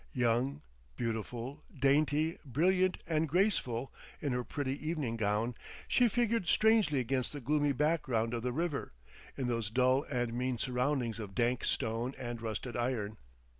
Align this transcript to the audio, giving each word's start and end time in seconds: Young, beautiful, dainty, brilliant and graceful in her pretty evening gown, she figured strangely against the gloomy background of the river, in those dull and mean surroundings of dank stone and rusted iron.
Young, 0.13 0.63
beautiful, 0.95 1.63
dainty, 1.77 2.39
brilliant 2.43 2.97
and 3.05 3.29
graceful 3.29 3.93
in 4.19 4.31
her 4.33 4.43
pretty 4.43 4.73
evening 4.87 5.15
gown, 5.15 5.53
she 5.87 6.07
figured 6.07 6.47
strangely 6.47 6.97
against 6.99 7.33
the 7.33 7.39
gloomy 7.39 7.71
background 7.71 8.33
of 8.33 8.41
the 8.41 8.51
river, 8.51 8.93
in 9.37 9.45
those 9.45 9.69
dull 9.69 10.01
and 10.09 10.33
mean 10.33 10.57
surroundings 10.57 11.19
of 11.19 11.35
dank 11.35 11.63
stone 11.65 12.15
and 12.17 12.41
rusted 12.41 12.75
iron. 12.75 13.17